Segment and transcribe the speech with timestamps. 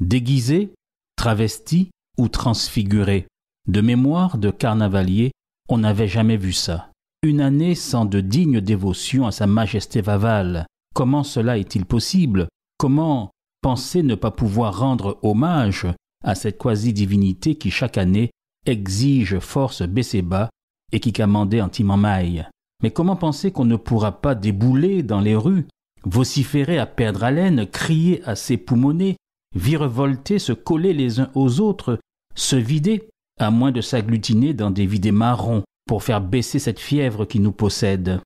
[0.00, 0.72] Déguisé,
[1.16, 3.26] travesti ou transfiguré,
[3.66, 5.32] de mémoire de carnavalier,
[5.68, 6.90] on n'avait jamais vu ça.
[7.24, 10.66] Une année sans de digne dévotion à Sa Majesté Vaval.
[10.94, 12.48] Comment cela est-il possible?
[12.78, 15.86] Comment penser ne pas pouvoir rendre hommage
[16.22, 18.30] à cette quasi-divinité qui chaque année
[18.66, 20.48] exige force baissée bas
[20.92, 22.46] et qui commandait anti-mamaille
[22.84, 25.66] Mais comment penser qu'on ne pourra pas débouler dans les rues,
[26.04, 29.16] vociférer à perdre haleine, crier à s'époumoner,
[29.54, 31.98] virevolter, se coller les uns aux autres,
[32.34, 37.24] se vider, à moins de s'agglutiner dans des vidés marrons pour faire baisser cette fièvre
[37.24, 38.20] qui nous possède.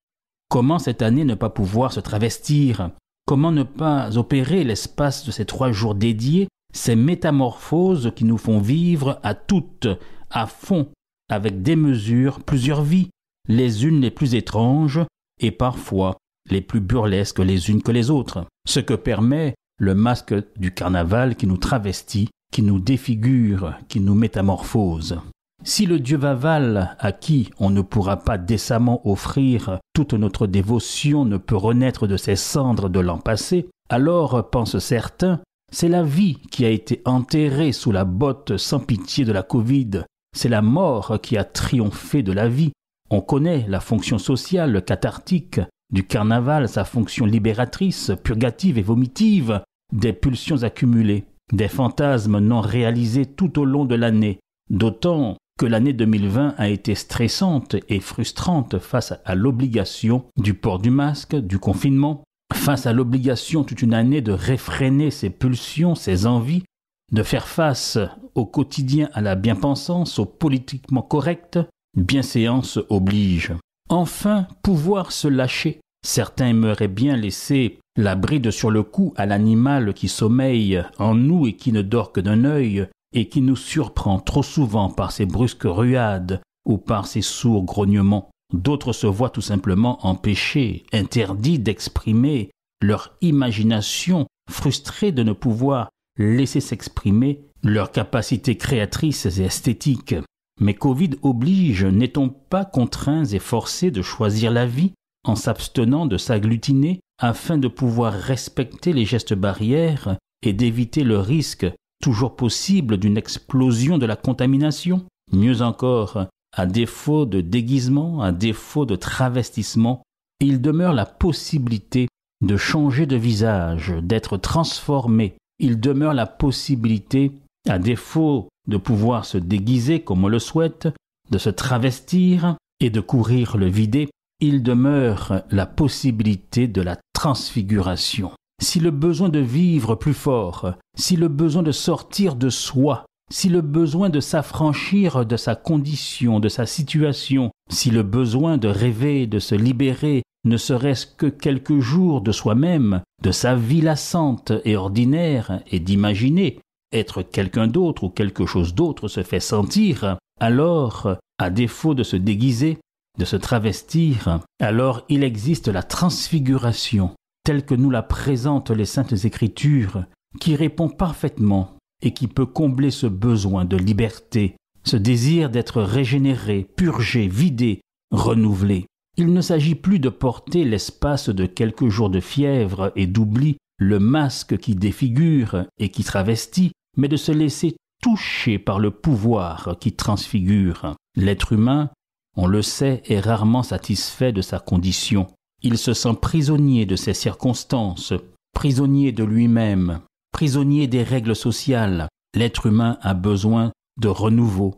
[0.49, 2.91] Comment cette année ne pas pouvoir se travestir?
[3.27, 8.59] Comment ne pas opérer l'espace de ces trois jours dédiés ces métamorphoses qui nous font
[8.59, 9.89] vivre à toutes,
[10.31, 10.89] à fond,
[11.29, 13.11] avec des mesures, plusieurs vies,
[13.49, 15.01] les unes les plus étranges
[15.41, 16.17] et parfois
[16.51, 21.37] les plus burlesques les unes que les autres, ce que permet le masque du carnaval
[21.37, 25.19] qui nous travestit, qui nous défigure, qui nous métamorphose.
[25.65, 31.25] Si le dieu Vaval, à qui on ne pourra pas décemment offrir toute notre dévotion,
[31.25, 36.39] ne peut renaître de ses cendres de l'an passé, alors, pensent certains, c'est la vie
[36.51, 40.05] qui a été enterrée sous la botte sans pitié de la Covid.
[40.35, 42.73] C'est la mort qui a triomphé de la vie.
[43.11, 45.61] On connaît la fonction sociale cathartique
[45.93, 49.63] du carnaval, sa fonction libératrice, purgative et vomitive,
[49.93, 54.41] des pulsions accumulées, des fantasmes non réalisés tout au long de l'année,
[54.71, 60.91] d'autant que l'année 2020 a été stressante et frustrante face à l'obligation du port du
[60.91, 62.25] masque, du confinement,
[62.55, 66.65] face à l'obligation toute une année de réfréner ses pulsions, ses envies,
[67.13, 67.99] de faire face
[68.35, 71.59] au quotidien à la bien-pensance, au politiquement correct,
[71.97, 73.53] bienséance oblige.
[73.91, 75.81] Enfin, pouvoir se lâcher.
[76.05, 81.47] Certains aimeraient bien laisser la bride sur le cou à l'animal qui sommeille en nous
[81.47, 85.27] et qui ne dort que d'un œil, et qui nous surprend trop souvent par ses
[85.27, 88.31] brusques ruades ou par ses sourds grognements.
[88.53, 92.51] D'autres se voient tout simplement empêchés, interdits d'exprimer
[92.83, 95.89] leur imagination, frustrés de ne pouvoir
[96.19, 100.17] laisser s'exprimer leurs capacités créatrices et esthétiques.
[100.61, 104.93] Mais Covid oblige, n'est-on pas contraints et forcés de choisir la vie?
[105.25, 111.67] En s'abstenant de s'agglutiner afin de pouvoir respecter les gestes barrières et d'éviter le risque
[112.03, 118.85] toujours possible d'une explosion de la contamination Mieux encore, à défaut de déguisement, à défaut
[118.85, 120.03] de travestissement,
[120.41, 122.09] il demeure la possibilité
[122.45, 125.35] de changer de visage, d'être transformé.
[125.59, 127.33] Il demeure la possibilité,
[127.69, 130.89] à défaut de pouvoir se déguiser comme on le souhaite,
[131.31, 134.11] de se travestir et de courir le vider,
[134.43, 138.33] il demeure la possibilité de la transfiguration.
[138.63, 143.49] Si le besoin de vivre plus fort, si le besoin de sortir de soi si
[143.49, 149.27] le besoin de s'affranchir de sa condition, de sa situation, si le besoin de rêver,
[149.27, 154.77] de se libérer, ne serait-ce que quelques jours de soi-même, de sa vie lassante et
[154.77, 156.61] ordinaire, et d'imaginer
[156.93, 162.17] être quelqu'un d'autre ou quelque chose d'autre se fait sentir, alors, à défaut de se
[162.17, 162.79] déguiser,
[163.19, 167.11] de se travestir, alors il existe la transfiguration,
[167.45, 170.05] telle que nous la présentent les saintes écritures,
[170.41, 176.67] qui répond parfaitement et qui peut combler ce besoin de liberté, ce désir d'être régénéré,
[176.77, 177.81] purgé, vidé,
[178.11, 178.87] renouvelé.
[179.17, 183.99] Il ne s'agit plus de porter l'espace de quelques jours de fièvre et d'oubli le
[183.99, 189.93] masque qui défigure et qui travestit, mais de se laisser toucher par le pouvoir qui
[189.93, 190.95] transfigure.
[191.15, 191.91] L'être humain,
[192.37, 195.27] on le sait, est rarement satisfait de sa condition.
[195.63, 198.13] Il se sent prisonnier de ses circonstances,
[198.55, 200.01] prisonnier de lui-même,
[200.33, 202.09] prisonnier des règles sociales.
[202.35, 204.75] L'être humain a besoin de renouveau.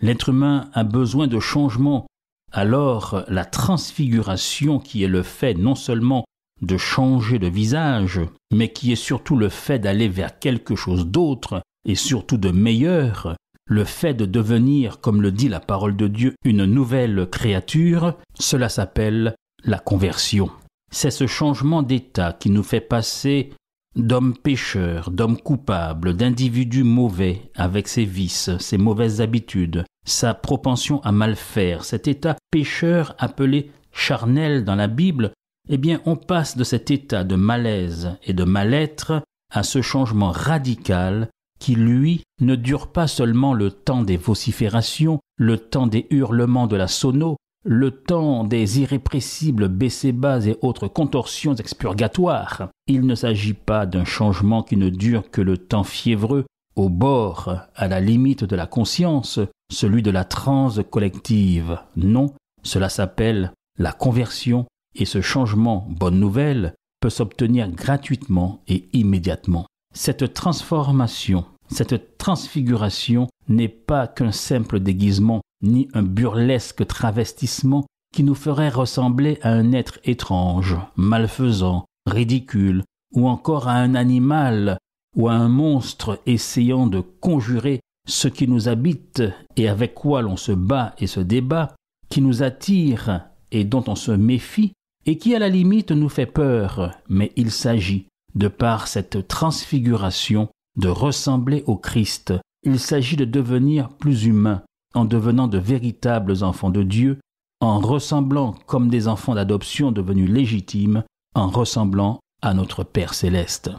[0.00, 2.06] L'être humain a besoin de changement.
[2.52, 6.24] Alors la transfiguration qui est le fait non seulement
[6.60, 8.20] de changer de visage,
[8.52, 13.36] mais qui est surtout le fait d'aller vers quelque chose d'autre et surtout de meilleur,
[13.68, 18.68] le fait de devenir, comme le dit la parole de Dieu, une nouvelle créature, cela
[18.68, 20.50] s'appelle la conversion.
[20.90, 23.50] C'est ce changement d'état qui nous fait passer
[23.94, 31.12] d'hommes pécheurs, d'hommes coupables, d'individus mauvais avec ses vices, ses mauvaises habitudes, sa propension à
[31.12, 35.32] mal faire, cet état pécheur appelé charnel dans la Bible,
[35.68, 39.22] eh bien on passe de cet état de malaise et de mal-être
[39.52, 41.28] à ce changement radical
[41.58, 46.76] qui, lui, ne dure pas seulement le temps des vociférations, le temps des hurlements de
[46.76, 52.68] la sono, le temps des irrépressibles baissez-bas et autres contorsions expurgatoires.
[52.86, 56.46] Il ne s'agit pas d'un changement qui ne dure que le temps fiévreux,
[56.76, 59.40] au bord, à la limite de la conscience,
[59.70, 61.78] celui de la transe collective.
[61.96, 62.32] Non,
[62.62, 69.66] cela s'appelle la conversion, et ce changement, bonne nouvelle, peut s'obtenir gratuitement et immédiatement.
[69.94, 78.34] Cette transformation, cette transfiguration n'est pas qu'un simple déguisement ni un burlesque travestissement qui nous
[78.34, 84.78] ferait ressembler à un être étrange, malfaisant, ridicule, ou encore à un animal
[85.16, 89.22] ou à un monstre essayant de conjurer ce qui nous habite
[89.56, 91.74] et avec quoi l'on se bat et se débat,
[92.08, 94.72] qui nous attire et dont on se méfie,
[95.06, 98.06] et qui à la limite nous fait peur, mais il s'agit,
[98.38, 102.32] de par cette transfiguration, de ressembler au Christ,
[102.62, 104.62] il s'agit de devenir plus humain,
[104.94, 107.18] en devenant de véritables enfants de Dieu,
[107.60, 111.02] en ressemblant comme des enfants d'adoption devenus légitimes,
[111.34, 113.70] en ressemblant à notre Père céleste.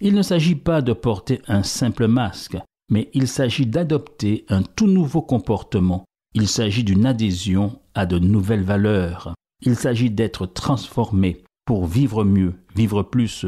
[0.00, 2.56] Il ne s'agit pas de porter un simple masque,
[2.90, 6.04] mais il s'agit d'adopter un tout nouveau comportement.
[6.34, 9.34] Il s'agit d'une adhésion à de nouvelles valeurs.
[9.62, 13.46] Il s'agit d'être transformé pour vivre mieux, vivre plus,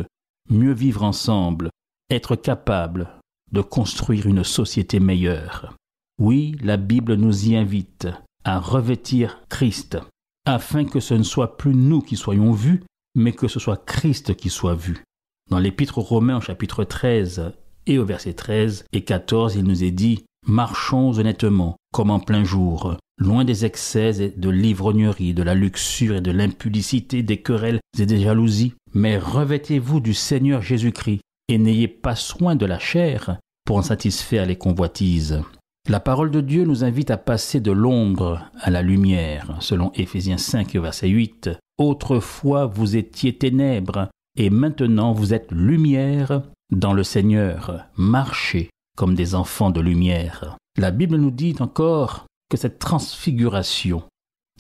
[0.51, 1.71] mieux vivre ensemble,
[2.11, 3.11] être capable
[3.53, 5.75] de construire une société meilleure.
[6.21, 8.09] Oui, la Bible nous y invite
[8.45, 9.99] à revêtir Christ,
[10.47, 12.83] afin que ce ne soit plus nous qui soyons vus,
[13.15, 15.05] mais que ce soit Christ qui soit vu.
[15.51, 17.53] Dans l'Épître aux Romains au chapitre 13
[17.87, 22.45] et au verset 13 et 14, il nous est dit Marchons honnêtement, comme en plein
[22.45, 27.81] jour, loin des excès et de l'ivrognerie, de la luxure et de l'impudicité, des querelles
[27.99, 33.39] et des jalousies, mais revêtez-vous du Seigneur Jésus-Christ, et n'ayez pas soin de la chair
[33.65, 35.43] pour en satisfaire les convoitises.
[35.89, 40.39] La parole de Dieu nous invite à passer de l'ombre à la lumière, selon Éphésiens
[40.39, 41.51] 5, verset 8.
[41.79, 47.87] Autrefois vous étiez ténèbres, et maintenant vous êtes lumière dans le Seigneur.
[47.97, 50.57] Marchez comme des enfants de lumière.
[50.77, 54.03] La Bible nous dit encore que cette transfiguration,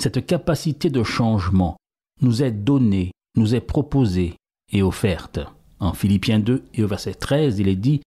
[0.01, 1.77] cette capacité de changement,
[2.21, 4.35] nous est donnée, nous est proposée
[4.73, 5.41] et offerte.
[5.81, 8.03] En Philippiens 2 et au verset 13, il est dit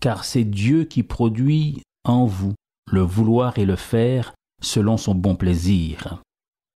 [0.00, 2.54] Car c'est Dieu qui produit en vous
[2.90, 6.22] le vouloir et le faire selon son bon plaisir.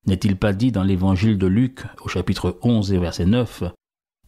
[0.07, 3.65] N'est-il pas dit dans l'évangile de Luc au chapitre 11 et verset 9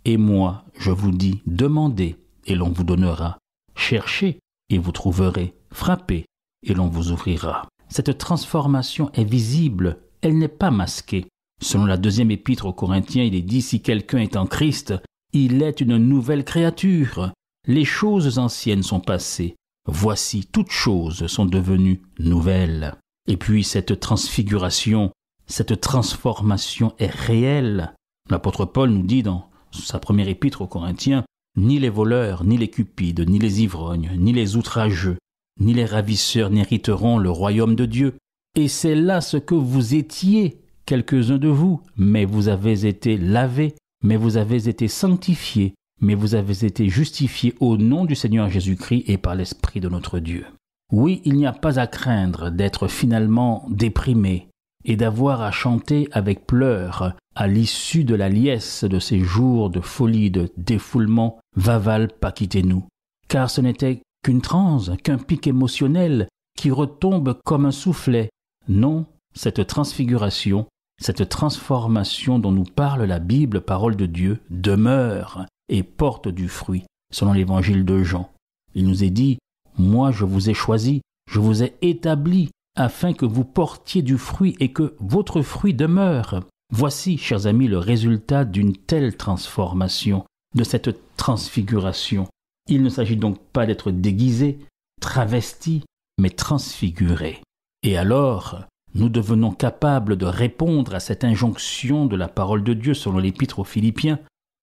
[0.04, 3.38] Et moi, je vous dis, demandez et l'on vous donnera,
[3.74, 4.38] cherchez
[4.68, 6.26] et vous trouverez, frappez
[6.62, 7.69] et l'on vous ouvrira.
[7.90, 11.26] Cette transformation est visible, elle n'est pas masquée.
[11.62, 14.94] Selon la deuxième épître aux Corinthiens, il est dit si quelqu'un est en Christ,
[15.32, 17.32] il est une nouvelle créature.
[17.66, 19.56] Les choses anciennes sont passées,
[19.86, 22.94] Voici toutes choses sont devenues nouvelles.
[23.26, 25.10] Et puis cette transfiguration,
[25.46, 27.94] cette transformation est réelle.
[28.28, 31.24] L'apôtre Paul nous dit dans sa première épître aux Corinthiens,
[31.56, 35.18] ni les voleurs, ni les cupides, ni les ivrognes, ni les outrageux,
[35.60, 38.14] ni les ravisseurs n'hériteront le royaume de Dieu.
[38.56, 43.74] Et c'est là ce que vous étiez, quelques-uns de vous, mais vous avez été lavés,
[44.02, 49.04] mais vous avez été sanctifiés, mais vous avez été justifiés au nom du Seigneur Jésus-Christ
[49.06, 50.44] et par l'Esprit de notre Dieu.
[50.92, 54.48] Oui, il n'y a pas à craindre d'être finalement déprimé
[54.84, 59.80] et d'avoir à chanter avec pleurs à l'issue de la liesse de ces jours de
[59.80, 62.84] folie, de défoulement, Vaval, pas quitter nous.
[63.28, 68.30] Car ce n'était qu'une transe, qu'un pic émotionnel qui retombe comme un soufflet.
[68.68, 70.66] Non, cette transfiguration,
[71.00, 76.84] cette transformation dont nous parle la Bible, parole de Dieu, demeure et porte du fruit,
[77.12, 78.30] selon l'évangile de Jean.
[78.74, 79.38] Il nous est dit,
[79.78, 81.00] Moi je vous ai choisi,
[81.30, 86.40] je vous ai établi, afin que vous portiez du fruit et que votre fruit demeure.
[86.72, 90.24] Voici, chers amis, le résultat d'une telle transformation,
[90.54, 92.28] de cette transfiguration.
[92.68, 94.58] Il ne s'agit donc pas d'être déguisé,
[95.00, 95.84] travesti,
[96.18, 97.40] mais transfiguré.
[97.82, 98.64] Et alors,
[98.94, 103.60] nous devenons capables de répondre à cette injonction de la parole de Dieu selon l'épître
[103.60, 104.18] aux Philippiens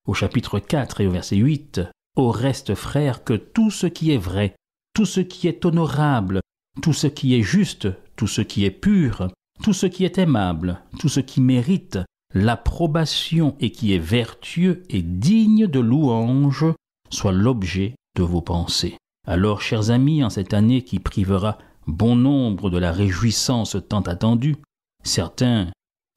[0.07, 1.81] au chapitre 4 et au verset 8,
[2.15, 4.55] Au reste, frères, que tout ce qui est vrai,
[4.93, 6.39] tout ce qui est honorable,
[6.81, 9.29] tout ce qui est juste, tout ce qui est pur,
[9.61, 11.99] tout ce qui est aimable, tout ce qui mérite
[12.33, 16.65] l'approbation et qui est vertueux et digne de louange,
[17.09, 18.97] soit l'objet de vos pensées.
[19.27, 24.55] Alors, chers amis, en cette année qui privera bon nombre de la réjouissance tant attendue,
[25.03, 25.67] certains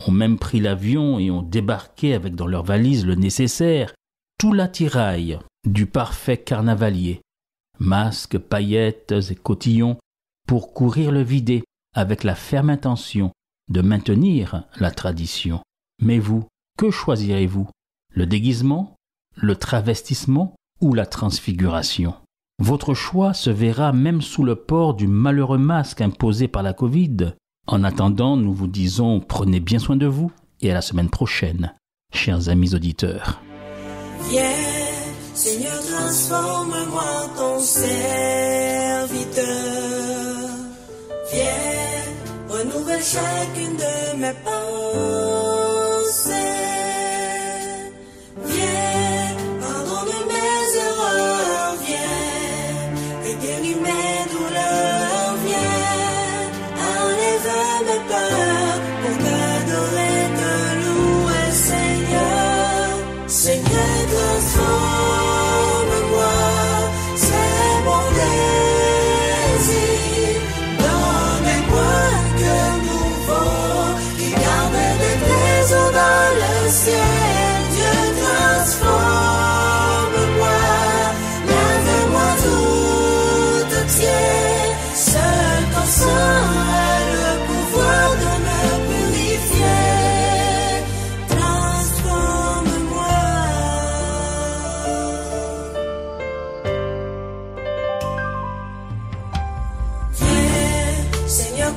[0.06, 3.92] ont même pris l'avion et ont débarqué avec dans leurs valises le nécessaire,
[4.38, 7.20] tout l'attirail du parfait carnavalier,
[7.78, 9.98] masques, paillettes et cotillons,
[10.46, 11.62] pour courir le vider
[11.94, 13.30] avec la ferme intention
[13.68, 15.60] de maintenir la tradition.
[16.02, 16.46] Mais vous,
[16.78, 17.68] que choisirez-vous?
[18.12, 18.96] Le déguisement?
[19.36, 20.54] Le travestissement?
[20.80, 22.14] Ou la transfiguration
[22.60, 27.34] Votre choix se verra même sous le port du malheureux masque imposé par la Covid.
[27.66, 31.74] En attendant, nous vous disons prenez bien soin de vous et à la semaine prochaine,
[32.12, 33.40] chers amis auditeurs.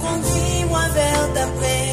[0.02, 1.93] Conduis-moi vers ta présence.